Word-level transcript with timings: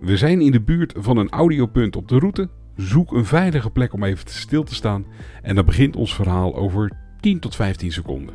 We 0.00 0.16
zijn 0.16 0.40
in 0.40 0.52
de 0.52 0.60
buurt 0.60 0.92
van 0.96 1.16
een 1.16 1.30
audiopunt 1.30 1.96
op 1.96 2.08
de 2.08 2.18
route. 2.18 2.48
Zoek 2.76 3.12
een 3.12 3.24
veilige 3.24 3.70
plek 3.70 3.92
om 3.92 4.04
even 4.04 4.30
stil 4.30 4.62
te 4.62 4.74
staan. 4.74 5.06
En 5.42 5.54
dan 5.54 5.64
begint 5.64 5.96
ons 5.96 6.14
verhaal 6.14 6.56
over 6.56 6.92
10 7.20 7.40
tot 7.40 7.56
15 7.56 7.92
seconden. 7.92 8.34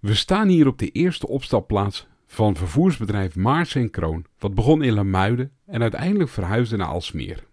We 0.00 0.14
staan 0.14 0.48
hier 0.48 0.66
op 0.66 0.78
de 0.78 0.90
eerste 0.90 1.28
opstapplaats 1.28 2.06
van 2.36 2.56
vervoersbedrijf 2.56 3.36
Maars 3.36 3.74
en 3.74 3.90
Kroon, 3.90 4.24
wat 4.38 4.54
begon 4.54 4.82
in 4.82 4.92
Lamuiden 4.92 5.50
en 5.66 5.82
uiteindelijk 5.82 6.30
verhuisde 6.30 6.76
naar 6.76 6.86
Alsmeer. 6.86 7.44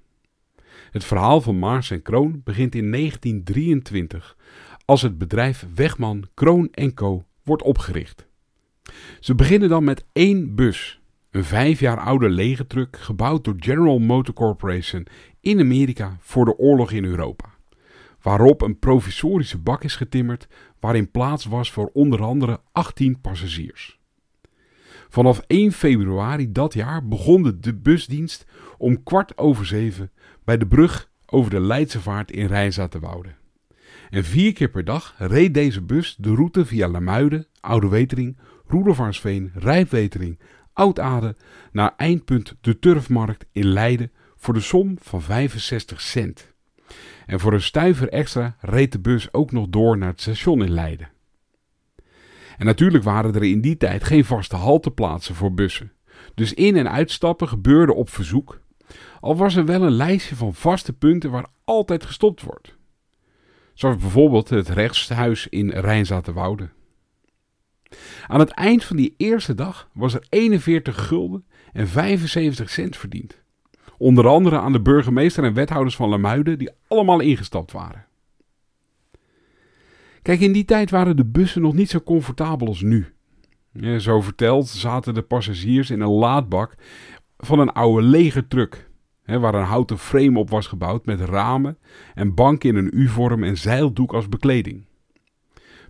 Het 0.91 1.03
verhaal 1.03 1.41
van 1.41 1.59
Maars 1.59 1.91
en 1.91 2.01
Kroon 2.01 2.41
begint 2.43 2.75
in 2.75 2.91
1923 2.91 4.37
als 4.85 5.01
het 5.01 5.17
bedrijf 5.17 5.67
Wegman 5.75 6.27
Kroon 6.33 6.69
Co 6.93 7.25
wordt 7.43 7.63
opgericht. 7.63 8.27
Ze 9.19 9.35
beginnen 9.35 9.69
dan 9.69 9.83
met 9.83 10.05
één 10.13 10.55
bus, 10.55 11.01
een 11.31 11.43
vijf 11.43 11.79
jaar 11.79 11.99
oude 11.99 12.29
legertruck 12.29 12.97
gebouwd 12.97 13.43
door 13.43 13.55
General 13.57 13.99
Motor 13.99 14.33
Corporation 14.33 15.07
in 15.39 15.59
Amerika 15.59 16.17
voor 16.19 16.45
de 16.45 16.57
oorlog 16.57 16.91
in 16.91 17.05
Europa 17.05 17.51
waarop 18.21 18.61
een 18.61 18.79
provisorische 18.79 19.57
bak 19.57 19.83
is 19.83 19.95
getimmerd 19.95 20.47
waarin 20.79 21.11
plaats 21.11 21.45
was 21.45 21.71
voor 21.71 21.89
onder 21.93 22.21
andere 22.21 22.59
18 22.71 23.21
passagiers. 23.21 24.01
Vanaf 25.13 25.43
1 25.47 25.71
februari 25.71 26.51
dat 26.51 26.73
jaar 26.73 27.07
begon 27.07 27.57
de 27.59 27.73
busdienst 27.73 28.45
om 28.77 29.03
kwart 29.03 29.37
over 29.37 29.65
zeven 29.65 30.11
bij 30.43 30.57
de 30.57 30.67
brug 30.67 31.09
over 31.25 31.51
de 31.51 31.59
Leidse 31.59 32.01
Vaart 32.01 32.31
in 32.31 32.45
Rijnzaterwoude. 32.45 33.29
En 34.09 34.23
vier 34.23 34.53
keer 34.53 34.69
per 34.69 34.83
dag 34.83 35.15
reed 35.17 35.53
deze 35.53 35.81
bus 35.81 36.15
de 36.19 36.35
route 36.35 36.65
via 36.65 36.87
Lamuiden, 36.87 37.47
Oude 37.59 37.87
Wetering, 37.87 38.37
Roelofarsveen, 38.67 39.51
Rijpwetering, 39.55 40.39
Oud-Aden 40.73 41.37
naar 41.71 41.93
eindpunt 41.97 42.55
de 42.61 42.79
Turfmarkt 42.79 43.45
in 43.51 43.67
Leiden 43.67 44.11
voor 44.35 44.53
de 44.53 44.59
som 44.59 44.97
van 45.01 45.21
65 45.21 46.01
cent. 46.01 46.53
En 47.25 47.39
voor 47.39 47.53
een 47.53 47.61
stuiver 47.61 48.09
extra 48.09 48.55
reed 48.59 48.91
de 48.91 48.99
bus 48.99 49.33
ook 49.33 49.51
nog 49.51 49.67
door 49.69 49.97
naar 49.97 50.09
het 50.09 50.21
station 50.21 50.63
in 50.63 50.71
Leiden. 50.71 51.12
En 52.57 52.65
natuurlijk 52.65 53.03
waren 53.03 53.35
er 53.35 53.43
in 53.43 53.61
die 53.61 53.77
tijd 53.77 54.03
geen 54.03 54.25
vaste 54.25 54.55
halteplaatsen 54.55 55.35
voor 55.35 55.53
bussen. 55.53 55.91
Dus 56.35 56.53
in- 56.53 56.77
en 56.77 56.91
uitstappen 56.91 57.47
gebeurde 57.47 57.93
op 57.93 58.09
verzoek. 58.09 58.61
Al 59.19 59.35
was 59.35 59.55
er 59.55 59.65
wel 59.65 59.81
een 59.81 59.91
lijstje 59.91 60.35
van 60.35 60.53
vaste 60.53 60.93
punten 60.93 61.31
waar 61.31 61.45
altijd 61.63 62.05
gestopt 62.05 62.41
wordt. 62.41 62.75
Zoals 63.73 63.97
bijvoorbeeld 63.97 64.49
het 64.49 64.69
rechtshuis 64.69 65.47
in 65.47 65.69
Rijnzaterwoude. 65.69 66.69
Aan 68.27 68.39
het 68.39 68.49
eind 68.49 68.83
van 68.83 68.97
die 68.97 69.13
eerste 69.17 69.55
dag 69.55 69.89
was 69.93 70.13
er 70.13 70.25
41 70.29 71.07
gulden 71.07 71.45
en 71.73 71.87
75 71.87 72.69
cent 72.69 72.97
verdiend. 72.97 73.41
Onder 73.97 74.27
andere 74.27 74.59
aan 74.59 74.71
de 74.71 74.81
burgemeester 74.81 75.43
en 75.43 75.53
wethouders 75.53 75.95
van 75.95 76.09
Lamuiden, 76.09 76.57
die 76.57 76.69
allemaal 76.87 77.19
ingestapt 77.19 77.71
waren. 77.71 78.05
Kijk, 80.23 80.39
in 80.39 80.51
die 80.51 80.65
tijd 80.65 80.89
waren 80.89 81.15
de 81.15 81.25
bussen 81.25 81.61
nog 81.61 81.73
niet 81.73 81.89
zo 81.89 81.99
comfortabel 81.99 82.67
als 82.67 82.81
nu. 82.81 83.05
Zo 83.97 84.21
verteld 84.21 84.67
zaten 84.67 85.13
de 85.13 85.21
passagiers 85.21 85.89
in 85.89 86.01
een 86.01 86.11
laadbak 86.11 86.75
van 87.37 87.59
een 87.59 87.71
oude 87.71 88.07
legertruck, 88.07 88.89
hè, 89.23 89.39
waar 89.39 89.55
een 89.55 89.65
houten 89.65 89.97
frame 89.97 90.39
op 90.39 90.49
was 90.49 90.67
gebouwd 90.67 91.05
met 91.05 91.19
ramen 91.19 91.77
en 92.13 92.33
banken 92.33 92.69
in 92.69 92.75
een 92.75 92.99
U-vorm 92.99 93.43
en 93.43 93.57
zeildoek 93.57 94.13
als 94.13 94.29
bekleding. 94.29 94.85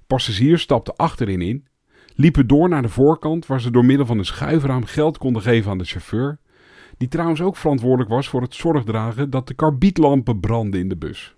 Passagiers 0.08 0.62
stapten 0.62 0.96
achterin 0.96 1.42
in, 1.42 1.68
liepen 2.16 2.48
door 2.48 2.70
naar 2.70 2.82
de 2.82 2.90
voorkant 2.90 3.46
waar 3.46 3.62
ze 3.62 3.72
door 3.72 3.86
middel 3.86 4.06
van 4.06 4.18
een 4.18 4.26
schuifraam 4.26 4.86
geld 4.86 5.18
konden 5.18 5.42
geven 5.42 5.72
aan 5.72 5.78
de 5.78 5.84
chauffeur 5.84 6.40
die 6.98 7.08
trouwens 7.08 7.42
ook 7.42 7.58
verantwoordelijk 7.58 8.10
was 8.10 8.28
voor 8.28 8.42
het 8.42 8.56
zorgdragen 8.56 9.30
dat 9.30 9.48
de 9.48 9.54
karbietlampen 9.54 10.40
brandden 10.40 10.80
in 10.80 10.90
de 10.90 10.98
bus. 10.98 11.36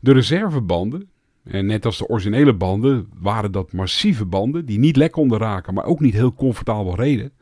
De 0.00 0.12
reservebanden, 0.12 1.10
en 1.46 1.66
net 1.66 1.84
als 1.84 1.98
de 1.98 2.08
originele 2.08 2.54
banden, 2.54 3.08
waren 3.18 3.52
dat 3.52 3.72
massieve 3.72 4.24
banden 4.24 4.64
die 4.64 4.78
niet 4.78 4.96
lek 4.96 5.12
konden 5.12 5.38
raken, 5.38 5.74
maar 5.74 5.84
ook 5.84 6.00
niet 6.00 6.14
heel 6.14 6.34
comfortabel 6.34 6.94
reden. 6.94 7.32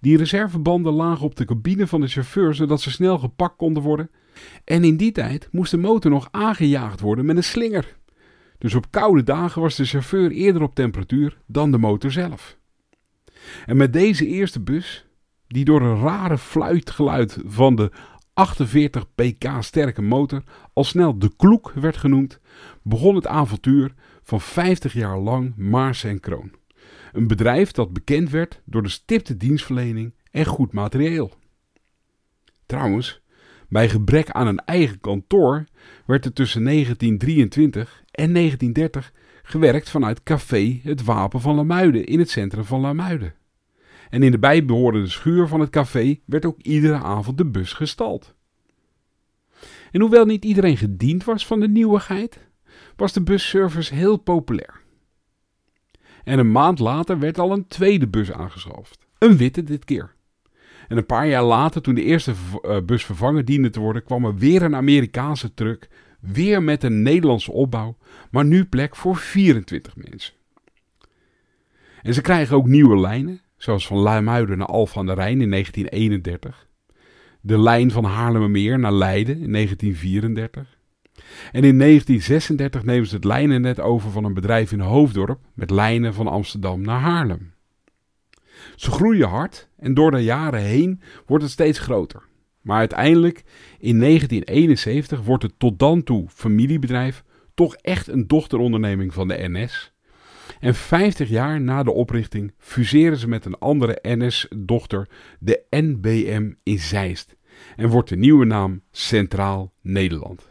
Die 0.00 0.16
reservebanden 0.16 0.92
lagen 0.92 1.24
op 1.24 1.36
de 1.36 1.44
cabine 1.44 1.86
van 1.86 2.00
de 2.00 2.06
chauffeur 2.06 2.54
zodat 2.54 2.80
ze 2.80 2.90
snel 2.90 3.18
gepakt 3.18 3.56
konden 3.56 3.82
worden. 3.82 4.10
En 4.64 4.84
in 4.84 4.96
die 4.96 5.12
tijd 5.12 5.48
moest 5.50 5.70
de 5.70 5.76
motor 5.76 6.10
nog 6.10 6.28
aangejaagd 6.30 7.00
worden 7.00 7.24
met 7.24 7.36
een 7.36 7.44
slinger. 7.44 7.96
Dus 8.58 8.74
op 8.74 8.90
koude 8.90 9.22
dagen 9.22 9.62
was 9.62 9.76
de 9.76 9.84
chauffeur 9.84 10.30
eerder 10.30 10.62
op 10.62 10.74
temperatuur 10.74 11.38
dan 11.46 11.70
de 11.70 11.78
motor 11.78 12.10
zelf. 12.10 12.56
En 13.66 13.76
met 13.76 13.92
deze 13.92 14.26
eerste 14.26 14.60
bus 14.60 15.06
die 15.46 15.64
door 15.64 15.82
een 15.82 16.00
rare 16.00 16.38
fluitgeluid 16.38 17.38
van 17.46 17.74
de 17.74 17.90
48 18.34 19.14
pk 19.14 19.48
sterke 19.60 20.02
motor 20.02 20.42
al 20.72 20.84
snel 20.84 21.18
de 21.18 21.32
kloek 21.36 21.72
werd 21.74 21.96
genoemd, 21.96 22.40
begon 22.82 23.14
het 23.14 23.26
avontuur 23.26 23.94
van 24.22 24.40
50 24.40 24.92
jaar 24.92 25.18
lang 25.18 25.56
Maars 25.56 26.04
en 26.04 26.20
Kroon. 26.20 26.52
Een 27.12 27.26
bedrijf 27.26 27.70
dat 27.70 27.92
bekend 27.92 28.30
werd 28.30 28.60
door 28.64 28.82
de 28.82 28.88
stipte 28.88 29.36
dienstverlening 29.36 30.14
en 30.30 30.44
goed 30.44 30.72
materieel. 30.72 31.32
Trouwens, 32.66 33.20
bij 33.68 33.88
gebrek 33.88 34.30
aan 34.30 34.46
een 34.46 34.64
eigen 34.64 35.00
kantoor 35.00 35.64
werd 36.06 36.24
er 36.24 36.32
tussen 36.32 36.64
1923 36.64 38.02
en 38.10 38.32
1930 38.32 39.12
gewerkt 39.42 39.90
vanuit 39.90 40.22
Café 40.22 40.80
Het 40.82 41.04
Wapen 41.04 41.40
van 41.40 41.54
Lamuiden 41.54 42.04
in 42.04 42.18
het 42.18 42.30
centrum 42.30 42.64
van 42.64 42.80
Lamuiden. 42.80 43.34
En 44.12 44.22
in 44.22 44.30
de 44.30 44.38
bijbehorende 44.38 45.08
schuur 45.08 45.48
van 45.48 45.60
het 45.60 45.70
café 45.70 46.20
werd 46.24 46.46
ook 46.46 46.60
iedere 46.60 46.98
avond 46.98 47.38
de 47.38 47.46
bus 47.46 47.72
gestald. 47.72 48.34
En 49.90 50.00
hoewel 50.00 50.24
niet 50.24 50.44
iedereen 50.44 50.76
gediend 50.76 51.24
was 51.24 51.46
van 51.46 51.60
de 51.60 51.68
nieuwigheid, 51.68 52.38
was 52.96 53.12
de 53.12 53.22
busservice 53.22 53.94
heel 53.94 54.16
populair. 54.16 54.80
En 56.24 56.38
een 56.38 56.52
maand 56.52 56.78
later 56.78 57.18
werd 57.18 57.38
al 57.38 57.52
een 57.52 57.66
tweede 57.66 58.08
bus 58.08 58.32
aangeschaft. 58.32 58.98
Een 59.18 59.36
witte 59.36 59.62
dit 59.62 59.84
keer. 59.84 60.14
En 60.88 60.96
een 60.96 61.06
paar 61.06 61.26
jaar 61.26 61.44
later, 61.44 61.82
toen 61.82 61.94
de 61.94 62.04
eerste 62.04 62.32
eh, 62.62 62.80
bus 62.80 63.04
vervangen 63.04 63.44
diende 63.44 63.70
te 63.70 63.80
worden, 63.80 64.04
kwam 64.04 64.24
er 64.24 64.36
weer 64.36 64.62
een 64.62 64.76
Amerikaanse 64.76 65.54
truck, 65.54 65.88
weer 66.20 66.62
met 66.62 66.82
een 66.82 67.02
Nederlandse 67.02 67.52
opbouw, 67.52 67.96
maar 68.30 68.44
nu 68.44 68.64
plek 68.64 68.96
voor 68.96 69.16
24 69.16 69.96
mensen. 69.96 70.34
En 72.02 72.14
ze 72.14 72.20
krijgen 72.20 72.56
ook 72.56 72.66
nieuwe 72.66 73.00
lijnen 73.00 73.40
zoals 73.62 73.86
van 73.86 73.96
Luimuiden 73.96 74.58
naar 74.58 74.66
Alphen 74.66 74.98
aan 74.98 75.06
de 75.06 75.12
Rijn 75.12 75.40
in 75.40 75.50
1931. 75.50 76.68
De 77.40 77.58
lijn 77.58 77.90
van 77.90 78.04
Haarlemmermeer 78.04 78.78
naar 78.78 78.92
Leiden 78.92 79.38
in 79.40 79.52
1934. 79.52 80.78
En 81.52 81.64
in 81.64 81.78
1936 81.78 82.82
nemen 82.82 83.06
ze 83.06 83.14
het 83.14 83.24
lijnennet 83.24 83.80
over 83.80 84.10
van 84.10 84.24
een 84.24 84.34
bedrijf 84.34 84.72
in 84.72 84.80
Hoofddorp 84.80 85.40
met 85.54 85.70
lijnen 85.70 86.14
van 86.14 86.26
Amsterdam 86.26 86.80
naar 86.80 87.00
Haarlem. 87.00 87.52
Ze 88.76 88.90
groeien 88.90 89.28
hard 89.28 89.68
en 89.76 89.94
door 89.94 90.10
de 90.10 90.22
jaren 90.22 90.62
heen 90.62 91.00
wordt 91.26 91.44
het 91.44 91.52
steeds 91.52 91.78
groter. 91.78 92.22
Maar 92.60 92.78
uiteindelijk 92.78 93.42
in 93.78 93.98
1971 93.98 95.22
wordt 95.22 95.42
het 95.42 95.54
tot 95.58 95.78
dan 95.78 96.02
toe 96.02 96.28
familiebedrijf 96.28 97.24
toch 97.54 97.74
echt 97.74 98.08
een 98.08 98.26
dochteronderneming 98.26 99.14
van 99.14 99.28
de 99.28 99.48
NS 99.48 99.91
en 100.60 100.74
50 100.74 101.28
jaar 101.28 101.60
na 101.60 101.82
de 101.82 101.92
oprichting 101.92 102.52
fuseren 102.58 103.18
ze 103.18 103.28
met 103.28 103.44
een 103.44 103.58
andere 103.58 103.98
NS-dochter, 104.02 105.08
de 105.38 105.64
NBM 105.70 106.52
in 106.62 106.78
Zeist. 106.78 107.36
En 107.76 107.88
wordt 107.88 108.08
de 108.08 108.16
nieuwe 108.16 108.44
naam 108.44 108.82
Centraal 108.90 109.72
Nederland. 109.80 110.48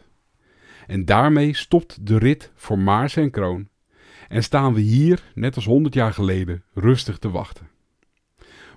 En 0.86 1.04
daarmee 1.04 1.54
stopt 1.54 2.06
de 2.06 2.18
rit 2.18 2.52
voor 2.54 2.78
Maars 2.78 3.16
en 3.16 3.30
Kroon. 3.30 3.68
En 4.28 4.42
staan 4.42 4.74
we 4.74 4.80
hier, 4.80 5.32
net 5.34 5.56
als 5.56 5.64
100 5.64 5.94
jaar 5.94 6.12
geleden, 6.12 6.62
rustig 6.74 7.18
te 7.18 7.30
wachten. 7.30 7.68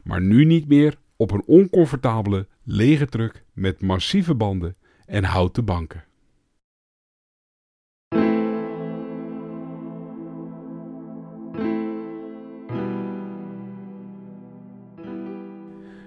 Maar 0.04 0.22
nu 0.22 0.46
niet 0.46 0.68
meer 0.68 0.98
op 1.16 1.32
een 1.32 1.44
oncomfortabele 1.46 2.48
lege 2.64 3.06
truck 3.06 3.44
met 3.54 3.82
massieve 3.82 4.36
banden 4.36 4.76
en 5.06 5.24
houten 5.24 5.66
banken. 5.66 6.04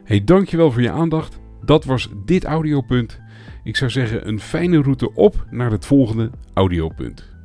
Hey, 0.08 0.24
dankjewel 0.24 0.72
voor 0.72 0.82
je 0.82 0.90
aandacht. 0.90 1.38
Dat 1.64 1.84
was 1.84 2.08
dit 2.24 2.44
audiopunt. 2.44 3.20
Ik 3.64 3.76
zou 3.76 3.90
zeggen 3.90 4.28
een 4.28 4.40
fijne 4.40 4.82
route 4.82 5.14
op 5.14 5.46
naar 5.50 5.70
het 5.70 5.86
volgende 5.86 6.30
audiopunt. 6.54 7.37